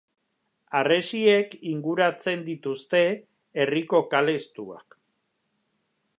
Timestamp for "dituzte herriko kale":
2.49-4.39